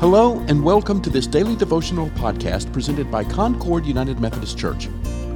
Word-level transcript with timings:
Hello, 0.00 0.40
and 0.48 0.64
welcome 0.64 1.00
to 1.02 1.10
this 1.10 1.26
daily 1.26 1.54
devotional 1.54 2.08
podcast 2.12 2.72
presented 2.72 3.10
by 3.10 3.22
Concord 3.22 3.84
United 3.84 4.18
Methodist 4.18 4.56
Church. 4.56 4.88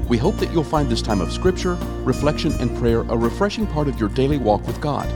We 0.09 0.17
hope 0.17 0.37
that 0.37 0.55
you'll 0.55 0.65
find 0.65 0.89
this 0.89 1.03
time 1.03 1.21
of 1.21 1.31
scripture, 1.31 1.75
reflection, 2.03 2.51
and 2.53 2.75
prayer 2.79 3.01
a 3.01 3.15
refreshing 3.15 3.67
part 3.67 3.89
of 3.89 4.01
your 4.01 4.09
daily 4.09 4.39
walk 4.39 4.67
with 4.67 4.81
God. 4.81 5.07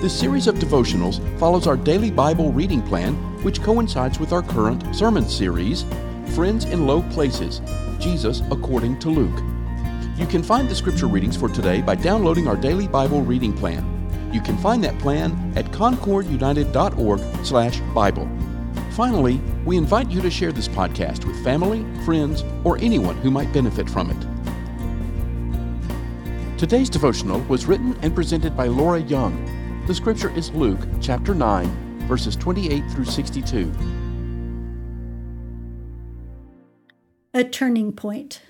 This 0.00 0.18
series 0.18 0.48
of 0.48 0.56
devotionals 0.56 1.20
follows 1.38 1.68
our 1.68 1.76
daily 1.76 2.10
Bible 2.10 2.50
reading 2.50 2.82
plan, 2.82 3.14
which 3.44 3.62
coincides 3.62 4.18
with 4.18 4.32
our 4.32 4.42
current 4.42 4.92
sermon 4.92 5.28
series, 5.28 5.84
Friends 6.34 6.64
in 6.64 6.84
Low 6.84 7.02
Places 7.10 7.60
Jesus 8.00 8.42
According 8.50 8.98
to 8.98 9.08
Luke. 9.08 9.40
You 10.16 10.26
can 10.26 10.42
find 10.42 10.68
the 10.68 10.74
scripture 10.74 11.06
readings 11.06 11.36
for 11.36 11.48
today 11.48 11.80
by 11.80 11.94
downloading 11.94 12.48
our 12.48 12.56
daily 12.56 12.88
Bible 12.88 13.22
reading 13.22 13.52
plan. 13.52 13.88
You 14.32 14.40
can 14.40 14.58
find 14.58 14.82
that 14.82 14.98
plan 14.98 15.52
at 15.54 15.66
concordunited.org/bible. 15.66 18.43
Finally, 18.94 19.40
we 19.64 19.76
invite 19.76 20.08
you 20.08 20.20
to 20.20 20.30
share 20.30 20.52
this 20.52 20.68
podcast 20.68 21.24
with 21.24 21.42
family, 21.42 21.84
friends, 22.04 22.44
or 22.62 22.78
anyone 22.78 23.16
who 23.16 23.30
might 23.30 23.52
benefit 23.52 23.90
from 23.90 24.08
it. 24.08 24.16
Today's 26.56 26.88
devotional 26.88 27.40
was 27.48 27.66
written 27.66 27.98
and 28.02 28.14
presented 28.14 28.56
by 28.56 28.68
Laura 28.68 29.00
Young. 29.00 29.84
The 29.88 29.94
scripture 29.96 30.30
is 30.36 30.52
Luke 30.52 30.78
chapter 31.00 31.34
9, 31.34 32.06
verses 32.06 32.36
28 32.36 32.88
through 32.92 33.06
62. 33.06 33.72
A 37.34 37.42
turning 37.42 37.92
point. 37.92 38.42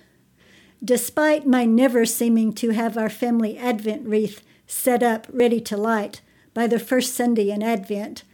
Despite 0.84 1.46
my 1.46 1.64
never 1.64 2.04
seeming 2.04 2.52
to 2.56 2.68
have 2.72 2.98
our 2.98 3.08
family 3.08 3.56
Advent 3.56 4.06
wreath 4.06 4.42
set 4.66 5.02
up 5.02 5.26
ready 5.32 5.62
to 5.62 5.78
light 5.78 6.20
by 6.52 6.66
the 6.66 6.78
first 6.78 7.14
Sunday 7.14 7.48
in 7.48 7.62
Advent, 7.62 8.24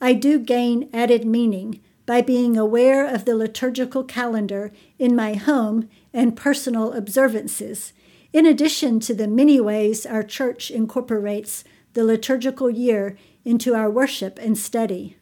I 0.00 0.14
do 0.14 0.38
gain 0.38 0.88
added 0.92 1.24
meaning 1.24 1.80
by 2.06 2.22
being 2.22 2.56
aware 2.56 3.06
of 3.06 3.24
the 3.24 3.36
liturgical 3.36 4.02
calendar 4.02 4.72
in 4.98 5.14
my 5.14 5.34
home 5.34 5.88
and 6.12 6.36
personal 6.36 6.92
observances, 6.92 7.92
in 8.32 8.46
addition 8.46 8.98
to 9.00 9.14
the 9.14 9.28
many 9.28 9.60
ways 9.60 10.04
our 10.04 10.22
church 10.22 10.70
incorporates 10.70 11.62
the 11.92 12.04
liturgical 12.04 12.70
year 12.70 13.16
into 13.44 13.74
our 13.74 13.90
worship 13.90 14.38
and 14.40 14.56
study. 14.58 15.16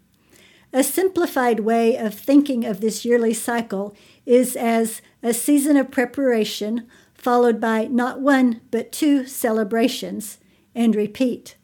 A 0.72 0.84
simplified 0.84 1.60
way 1.60 1.96
of 1.96 2.14
thinking 2.14 2.64
of 2.64 2.80
this 2.80 3.04
yearly 3.04 3.34
cycle 3.34 3.94
is 4.24 4.54
as 4.54 5.02
a 5.22 5.34
season 5.34 5.76
of 5.76 5.90
preparation 5.90 6.86
followed 7.14 7.60
by 7.60 7.84
not 7.86 8.20
one 8.20 8.60
but 8.70 8.92
two 8.92 9.26
celebrations 9.26 10.38
and 10.74 10.94
repeat. 10.94 11.56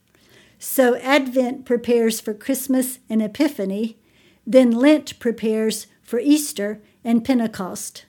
So 0.67 0.97
Advent 0.97 1.67
prepares 1.67 2.23
for 2.23 2.33
Christmas 2.33 2.98
and 3.11 3.20
Epiphany, 3.20 3.98
then 4.47 4.71
Lent 4.71 5.19
prepares 5.19 5.89
for 6.03 6.19
Easter 6.19 6.81
and 7.05 7.23
Pentecost. 7.23 8.06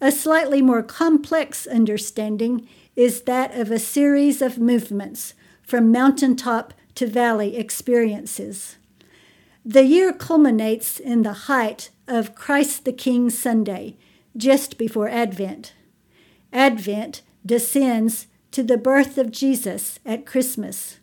A 0.00 0.10
slightly 0.10 0.62
more 0.62 0.82
complex 0.82 1.66
understanding 1.66 2.66
is 2.96 3.20
that 3.22 3.54
of 3.54 3.70
a 3.70 3.78
series 3.78 4.40
of 4.40 4.58
movements 4.58 5.34
from 5.62 5.92
mountaintop 5.92 6.72
to 6.94 7.06
valley 7.06 7.58
experiences. 7.58 8.76
The 9.62 9.84
year 9.84 10.14
culminates 10.14 10.98
in 10.98 11.24
the 11.24 11.44
height 11.44 11.90
of 12.08 12.34
Christ 12.34 12.86
the 12.86 12.92
King 12.94 13.28
Sunday, 13.28 13.98
just 14.34 14.78
before 14.78 15.10
Advent. 15.10 15.74
Advent 16.54 17.20
descends 17.44 18.28
to 18.52 18.62
the 18.62 18.78
birth 18.78 19.18
of 19.18 19.30
Jesus 19.30 20.00
at 20.06 20.24
Christmas. 20.24 21.00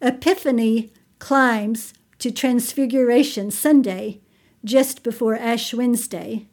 Epiphany 0.00 0.92
climbs 1.18 1.94
to 2.18 2.30
Transfiguration 2.30 3.50
Sunday, 3.50 4.20
just 4.64 5.02
before 5.02 5.36
Ash 5.36 5.72
Wednesday. 5.72 6.46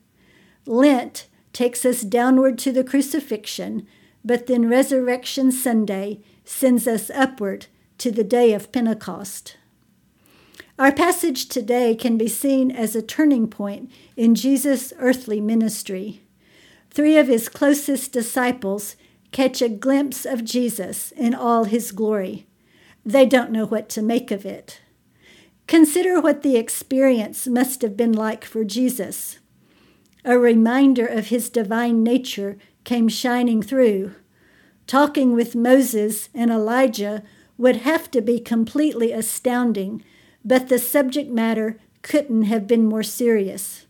Lent 0.66 1.28
takes 1.54 1.86
us 1.86 2.02
downward 2.02 2.58
to 2.60 2.72
the 2.72 2.84
crucifixion, 2.84 3.88
but 4.24 4.48
then 4.48 4.70
Resurrection 4.70 5.52
Sunday 5.52 6.20
sends 6.46 6.88
us 6.88 7.10
upward 7.10 7.68
to 7.98 8.12
the 8.12 8.24
day 8.24 8.54
of 8.54 8.72
Pentecost. 8.72 9.58
Our 10.80 10.92
passage 10.92 11.48
today 11.48 11.96
can 11.96 12.18
be 12.18 12.28
seen 12.28 12.72
as 12.72 12.96
a 12.96 13.02
turning 13.02 13.48
point 13.48 13.92
in 14.16 14.34
Jesus' 14.36 14.94
earthly 14.98 15.40
ministry. 15.40 16.22
Three 16.90 17.18
of 17.18 17.28
his 17.28 17.50
closest 17.50 18.12
disciples 18.12 18.96
catch 19.32 19.62
a 19.62 19.70
glimpse 19.70 20.26
of 20.26 20.44
Jesus 20.44 21.12
in 21.12 21.36
all 21.36 21.66
his 21.66 21.92
glory. 21.92 22.48
They 23.06 23.26
don't 23.26 23.52
know 23.52 23.66
what 23.66 23.90
to 23.90 24.02
make 24.02 24.32
of 24.32 24.46
it. 24.46 24.82
Consider 25.68 26.20
what 26.20 26.44
the 26.44 26.58
experience 26.58 27.48
must 27.48 27.82
have 27.82 27.96
been 27.96 28.14
like 28.14 28.44
for 28.44 28.64
Jesus. 28.64 29.40
A 30.24 30.38
reminder 30.38 31.06
of 31.06 31.28
his 31.28 31.50
divine 31.50 32.04
nature 32.04 32.58
came 32.84 33.08
shining 33.08 33.62
through. 33.62 34.14
Talking 34.86 35.34
with 35.34 35.56
Moses 35.56 36.30
and 36.34 36.52
Elijah 36.52 37.24
would 37.58 37.78
have 37.78 38.12
to 38.12 38.22
be 38.22 38.40
completely 38.40 39.12
astounding, 39.12 40.04
but 40.44 40.68
the 40.68 40.80
subject 40.80 41.30
matter 41.30 41.80
couldn't 42.02 42.44
have 42.44 42.68
been 42.68 42.86
more 42.86 43.04
serious. 43.04 43.86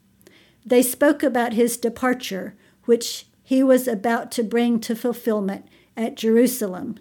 They 0.66 0.82
spoke 0.82 1.24
about 1.24 1.54
his 1.54 1.78
departure, 1.78 2.56
which 2.86 3.26
he 3.44 3.64
was 3.64 3.88
about 3.88 4.32
to 4.34 4.44
bring 4.44 4.80
to 4.82 4.96
fulfillment 4.96 5.66
at 5.98 6.16
Jerusalem. 6.16 7.00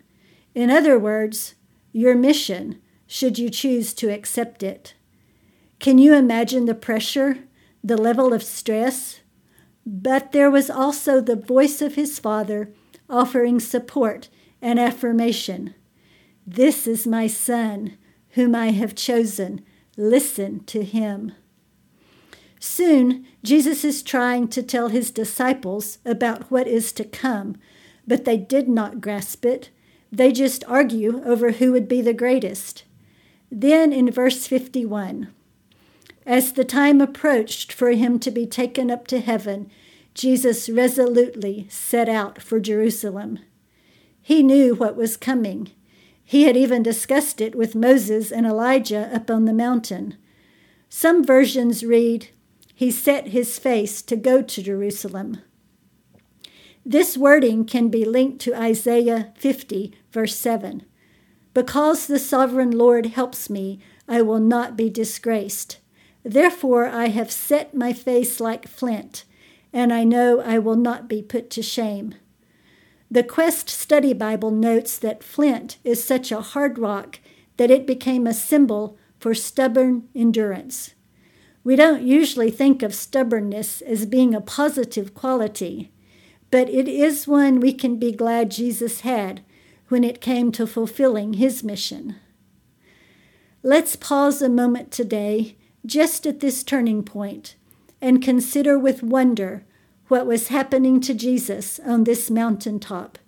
In 0.55 0.71
other 0.71 0.99
words, 0.99 1.55
your 1.93 2.15
mission, 2.15 2.81
should 3.07 3.39
you 3.39 3.51
choose 3.51 3.93
to 3.95 4.13
accept 4.13 4.63
it. 4.63 4.95
Can 5.79 5.99
you 5.99 6.15
imagine 6.15 6.67
the 6.67 6.75
pressure, 6.75 7.39
the 7.83 7.97
level 7.97 8.33
of 8.33 8.43
stress? 8.43 9.21
But 9.85 10.33
there 10.33 10.51
was 10.51 10.71
also 10.71 11.21
the 11.21 11.37
voice 11.37 11.83
of 11.83 11.95
his 11.95 12.19
father 12.19 12.73
offering 13.09 13.59
support 13.59 14.29
and 14.63 14.79
affirmation. 14.79 15.75
This 16.47 16.87
is 16.87 17.07
my 17.07 17.27
son, 17.27 17.97
whom 18.31 18.55
I 18.55 18.71
have 18.71 18.95
chosen. 18.95 19.65
Listen 19.97 20.65
to 20.65 20.85
him. 20.85 21.33
Soon, 22.61 23.27
Jesus 23.43 23.85
is 23.85 24.03
trying 24.03 24.47
to 24.49 24.63
tell 24.63 24.89
his 24.89 25.11
disciples 25.11 25.99
about 26.05 26.51
what 26.51 26.69
is 26.69 26.93
to 26.93 27.05
come, 27.05 27.57
but 28.07 28.25
they 28.25 28.37
did 28.37 28.69
not 28.69 29.01
grasp 29.01 29.45
it. 29.47 29.71
They 30.13 30.33
just 30.33 30.65
argue 30.67 31.23
over 31.25 31.53
who 31.53 31.73
would 31.73 31.89
be 31.89 32.03
the 32.03 32.15
greatest. 32.15 32.85
Then 33.51 33.93
in 33.93 34.11
verse 34.11 34.47
51, 34.47 35.29
as 36.27 36.53
the 36.53 36.65
time 36.65 37.01
approached 37.01 37.73
for 37.73 37.91
him 37.91 38.19
to 38.21 38.31
be 38.31 38.47
taken 38.47 38.91
up 38.91 39.07
to 39.09 39.21
heaven, 39.21 39.71
Jesus 40.15 40.69
resolutely 40.69 41.67
set 41.71 42.09
out 42.09 42.43
for 42.43 42.61
Jerusalem. 42.61 43.39
He 44.21 44.43
knew 44.43 44.75
what 44.75 44.97
was 44.97 45.17
coming. 45.17 45.71
He 46.25 46.45
had 46.45 46.57
even 46.57 46.83
discussed 46.83 47.41
it 47.41 47.55
with 47.55 47.75
Moses 47.75 48.31
and 48.31 48.47
Elijah 48.47 49.11
up 49.13 49.31
on 49.31 49.45
the 49.45 49.53
mountain. 49.53 50.17
Some 50.89 51.25
versions 51.25 51.85
read, 51.85 52.29
He 52.75 52.91
set 52.91 53.29
his 53.29 53.59
face 53.59 54.03
to 54.03 54.17
go 54.17 54.43
to 54.43 54.63
Jerusalem. 54.63 55.39
This 56.85 57.17
wording 57.17 57.67
can 57.67 57.89
be 57.91 58.07
linked 58.07 58.41
to 58.43 58.55
Isaiah 58.55 59.35
50, 59.37 59.93
verse 60.13 60.35
7. 60.37 60.83
Because 61.53 62.07
the 62.07 62.19
sovereign 62.19 62.71
Lord 62.71 63.07
helps 63.07 63.51
me, 63.51 63.81
I 64.09 64.23
will 64.23 64.41
not 64.41 64.79
be 64.79 64.89
disgraced. 64.89 65.79
Therefore, 66.25 66.87
I 66.87 67.09
have 67.09 67.31
set 67.31 67.75
my 67.75 67.93
face 67.93 68.41
like 68.41 68.67
flint, 68.67 69.25
and 69.75 69.93
I 69.93 70.05
know 70.05 70.41
I 70.41 70.59
will 70.59 70.77
not 70.77 71.07
be 71.07 71.21
put 71.21 71.51
to 71.51 71.63
shame. 71.63 72.15
The 73.11 73.25
Quest 73.25 73.69
Study 73.69 74.15
Bible 74.15 74.51
notes 74.51 74.97
that 74.99 75.23
flint 75.23 75.77
is 75.85 76.03
such 76.03 76.33
a 76.33 76.41
hard 76.41 76.79
rock 76.79 77.21
that 77.59 77.71
it 77.71 77.87
became 77.87 78.27
a 78.27 78.33
symbol 78.33 78.97
for 79.19 79.35
stubborn 79.35 80.09
endurance. 80.15 80.95
We 81.63 81.77
don't 81.77 82.03
usually 82.03 82.51
think 82.51 82.83
of 82.83 82.95
stubbornness 82.95 83.83
as 83.83 84.07
being 84.07 84.35
a 84.35 84.41
positive 84.41 85.13
quality 85.13 85.93
but 86.51 86.69
it 86.69 86.89
is 86.89 87.29
one 87.29 87.61
we 87.61 87.73
can 87.73 87.97
be 87.99 88.13
glad 88.13 88.51
Jesus 88.51 89.01
had 89.01 89.43
when 89.89 90.05
it 90.05 90.21
came 90.21 90.53
to 90.53 90.67
fulfilling 90.67 91.35
his 91.35 91.63
mission. 91.63 92.17
Let's 93.63 93.97
pause 93.97 94.41
a 94.41 94.49
moment 94.49 94.91
today, 94.91 95.57
just 95.85 96.27
at 96.27 96.41
this 96.41 96.63
turning 96.63 97.03
point, 97.03 97.57
and 98.01 98.23
consider 98.23 98.79
with 98.79 99.03
wonder 99.03 99.65
what 100.09 100.27
was 100.27 100.49
happening 100.49 101.01
to 101.01 101.15
Jesus 101.15 101.79
on 101.85 102.05
this 102.05 102.31
mountaintop 102.31 103.19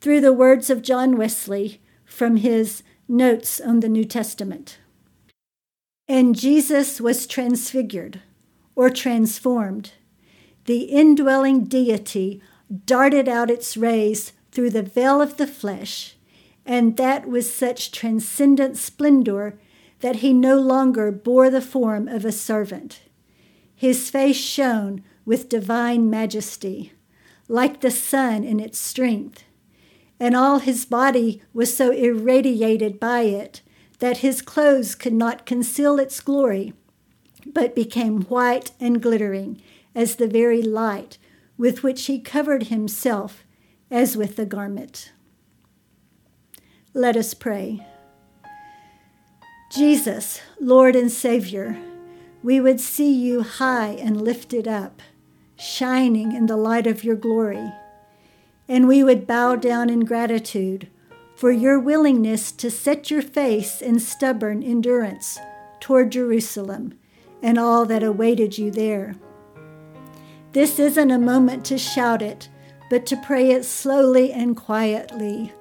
through 0.00 0.20
the 0.20 0.32
words 0.32 0.70
of 0.70 0.82
John 0.82 1.16
Wesley 1.16 1.80
from 2.04 2.36
his 2.36 2.82
Notes 3.08 3.60
on 3.60 3.80
the 3.80 3.88
New 3.88 4.04
Testament. 4.04 4.78
And 6.06 6.36
Jesus 6.36 7.00
was 7.00 7.26
transfigured 7.26 8.20
or 8.76 8.90
transformed 8.90 9.92
the 10.66 10.84
indwelling 10.84 11.64
deity 11.64 12.40
darted 12.86 13.28
out 13.28 13.50
its 13.50 13.76
rays 13.76 14.32
through 14.50 14.70
the 14.70 14.82
veil 14.82 15.20
of 15.20 15.36
the 15.36 15.46
flesh, 15.46 16.16
and 16.64 16.96
that 16.96 17.28
with 17.28 17.46
such 17.46 17.92
transcendent 17.92 18.76
splendor 18.76 19.58
that 20.00 20.16
he 20.16 20.32
no 20.32 20.58
longer 20.58 21.10
bore 21.12 21.50
the 21.50 21.60
form 21.60 22.08
of 22.08 22.24
a 22.24 22.32
servant. 22.32 23.00
His 23.74 24.10
face 24.10 24.36
shone 24.36 25.02
with 25.24 25.48
divine 25.48 26.08
majesty, 26.08 26.92
like 27.48 27.80
the 27.80 27.90
sun 27.90 28.44
in 28.44 28.60
its 28.60 28.78
strength, 28.78 29.44
and 30.18 30.34
all 30.34 30.60
his 30.60 30.84
body 30.86 31.42
was 31.52 31.76
so 31.76 31.90
irradiated 31.90 32.98
by 33.00 33.22
it 33.22 33.60
that 33.98 34.18
his 34.18 34.40
clothes 34.40 34.94
could 34.94 35.12
not 35.12 35.46
conceal 35.46 35.98
its 35.98 36.20
glory, 36.20 36.72
but 37.46 37.74
became 37.74 38.22
white 38.22 38.70
and 38.80 39.02
glittering 39.02 39.60
as 39.94 40.16
the 40.16 40.28
very 40.28 40.62
light 40.62 41.18
with 41.56 41.82
which 41.82 42.06
he 42.06 42.18
covered 42.18 42.64
himself 42.64 43.44
as 43.90 44.16
with 44.16 44.38
a 44.38 44.46
garment. 44.46 45.12
Let 46.92 47.16
us 47.16 47.34
pray. 47.34 47.86
Jesus, 49.70 50.40
Lord 50.60 50.94
and 50.94 51.10
Savior, 51.10 51.76
we 52.42 52.60
would 52.60 52.80
see 52.80 53.12
you 53.12 53.42
high 53.42 53.96
and 53.98 54.20
lifted 54.20 54.68
up, 54.68 55.02
shining 55.56 56.32
in 56.32 56.46
the 56.46 56.56
light 56.56 56.86
of 56.86 57.02
your 57.02 57.16
glory. 57.16 57.72
And 58.68 58.86
we 58.86 59.02
would 59.02 59.26
bow 59.26 59.56
down 59.56 59.90
in 59.90 60.04
gratitude 60.04 60.88
for 61.34 61.50
your 61.50 61.80
willingness 61.80 62.52
to 62.52 62.70
set 62.70 63.10
your 63.10 63.22
face 63.22 63.82
in 63.82 63.98
stubborn 63.98 64.62
endurance 64.62 65.38
toward 65.80 66.12
Jerusalem 66.12 66.98
and 67.42 67.58
all 67.58 67.84
that 67.86 68.02
awaited 68.02 68.56
you 68.56 68.70
there. 68.70 69.16
This 70.54 70.78
isn't 70.78 71.10
a 71.10 71.18
moment 71.18 71.64
to 71.64 71.76
shout 71.76 72.22
it, 72.22 72.48
but 72.88 73.06
to 73.06 73.16
pray 73.16 73.50
it 73.50 73.64
slowly 73.64 74.32
and 74.32 74.56
quietly. 74.56 75.52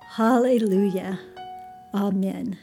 Hallelujah. 0.00 1.20
Amen. 1.94 2.58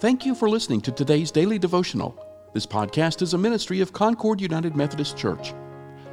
Thank 0.00 0.24
you 0.24 0.34
for 0.34 0.48
listening 0.48 0.80
to 0.80 0.92
today's 0.92 1.30
daily 1.30 1.58
devotional. 1.58 2.18
This 2.54 2.64
podcast 2.64 3.20
is 3.20 3.34
a 3.34 3.38
ministry 3.38 3.82
of 3.82 3.92
Concord 3.92 4.40
United 4.40 4.74
Methodist 4.74 5.18
Church. 5.18 5.52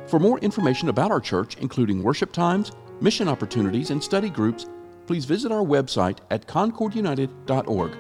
For 0.06 0.20
more 0.20 0.38
information 0.40 0.90
about 0.90 1.12
our 1.12 1.22
church, 1.22 1.56
including 1.60 2.04
worship 2.04 2.34
times, 2.34 2.74
mission 3.00 3.30
opportunities, 3.30 3.92
and 3.92 4.04
study 4.04 4.30
groups, 4.30 4.66
please 5.08 5.24
visit 5.24 5.54
our 5.54 5.64
website 5.64 6.18
at 6.32 6.46
concordunited.org. 6.48 7.98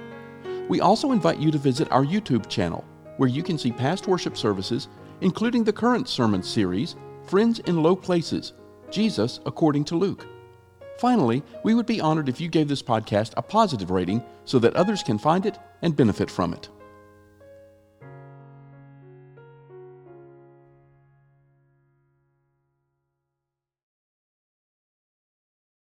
We 0.67 0.81
also 0.81 1.13
invite 1.13 1.39
you 1.39 1.51
to 1.51 1.57
visit 1.57 1.89
our 1.89 2.03
YouTube 2.03 2.49
channel, 2.49 2.83
where 3.17 3.29
you 3.29 3.43
can 3.43 3.57
see 3.57 3.71
past 3.71 4.07
worship 4.07 4.37
services, 4.37 4.87
including 5.21 5.63
the 5.63 5.73
current 5.73 6.07
sermon 6.07 6.43
series, 6.43 6.95
Friends 7.25 7.59
in 7.59 7.81
Low 7.81 7.95
Places 7.95 8.53
Jesus 8.91 9.39
According 9.45 9.83
to 9.85 9.95
Luke. 9.95 10.27
Finally, 10.99 11.43
we 11.63 11.73
would 11.73 11.85
be 11.85 11.99
honored 11.99 12.29
if 12.29 12.39
you 12.39 12.47
gave 12.47 12.67
this 12.67 12.83
podcast 12.83 13.33
a 13.35 13.41
positive 13.41 13.91
rating 13.91 14.23
so 14.45 14.59
that 14.59 14.75
others 14.75 15.03
can 15.03 15.17
find 15.17 15.45
it 15.45 15.57
and 15.81 15.95
benefit 15.95 16.31
from 16.31 16.53
it. 16.53 16.69